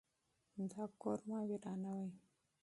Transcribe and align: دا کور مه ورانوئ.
دا 0.71 0.83
کور 1.01 1.19
مه 1.29 1.37
ورانوئ. 1.49 2.09